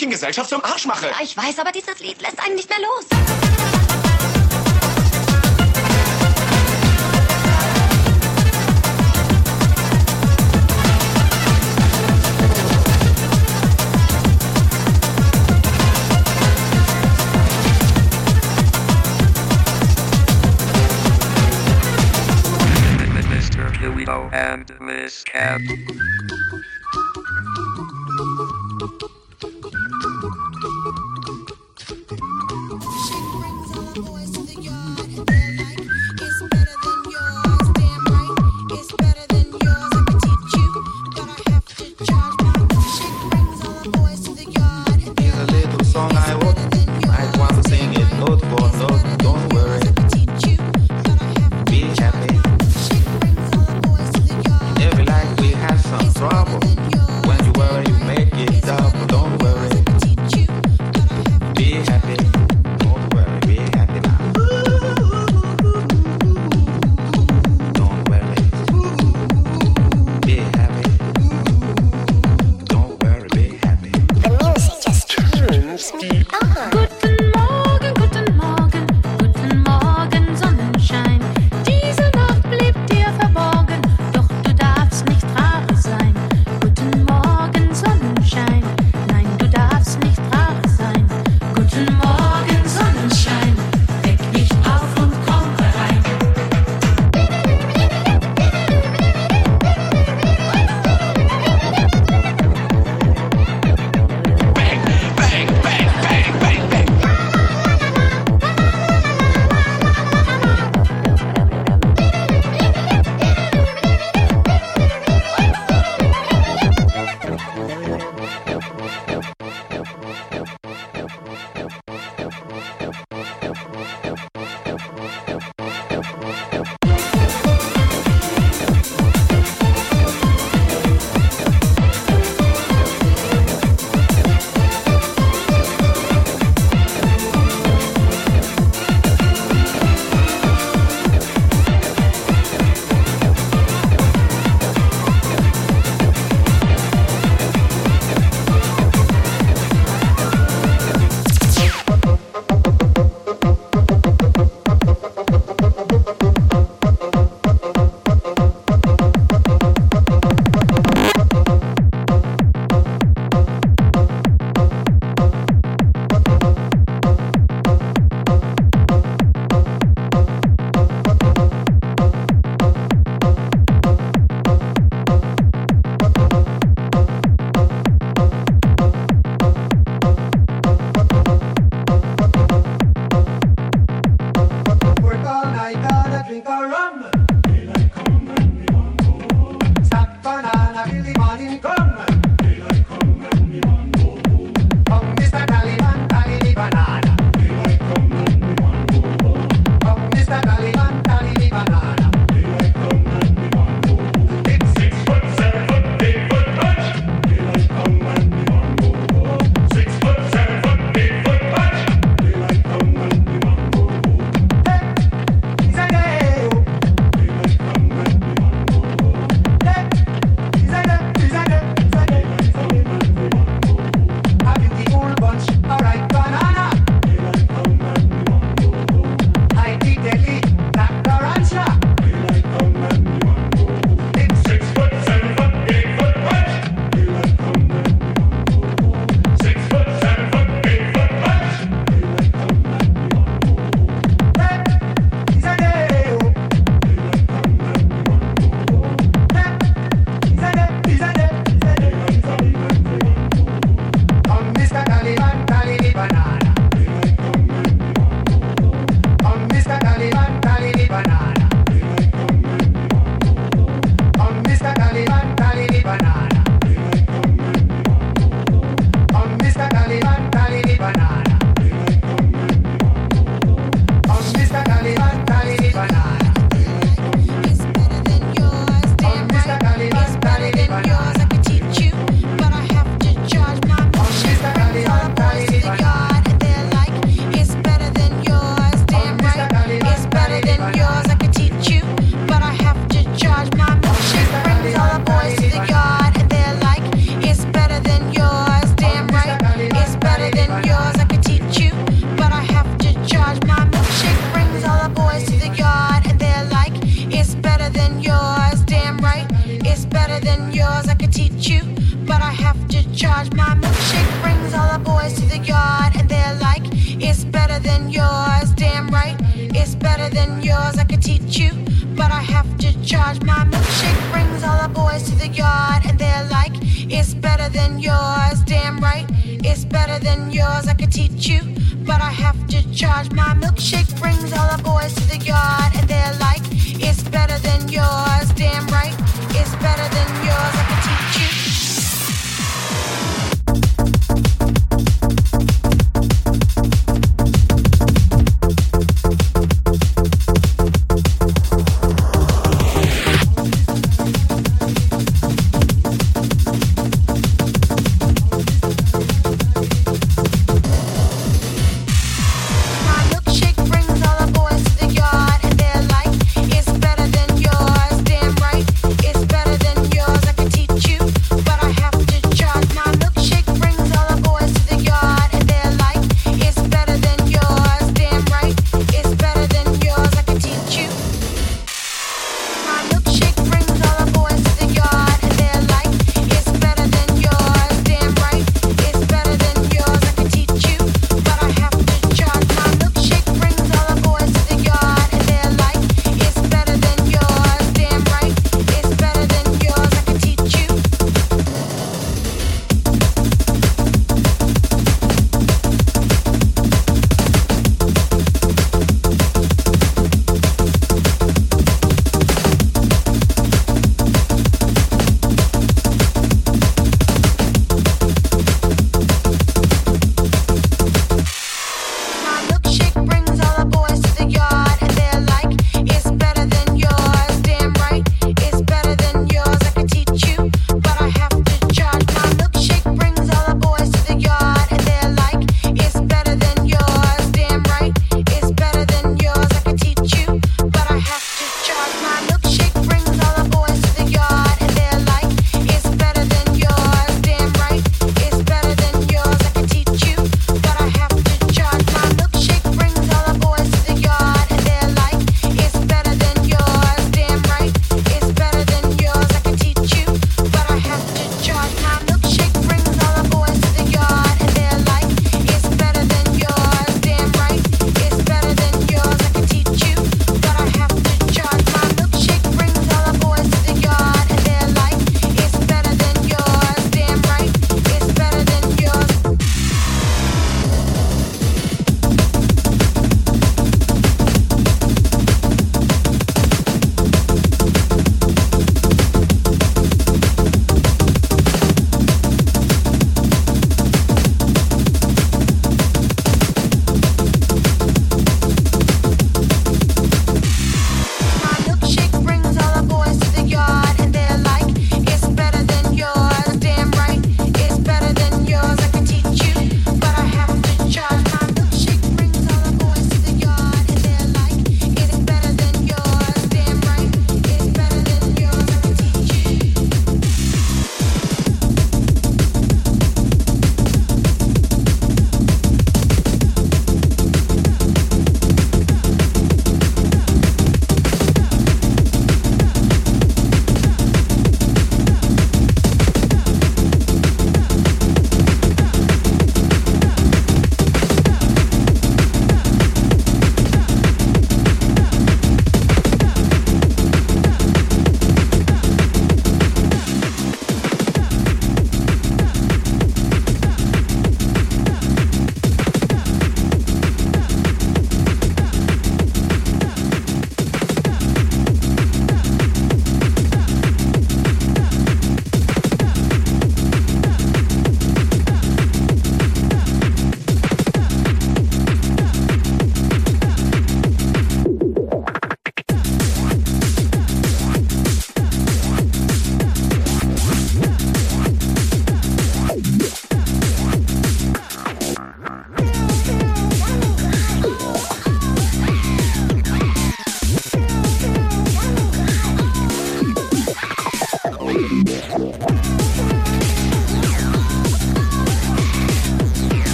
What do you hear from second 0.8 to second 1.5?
mache. Ja, ich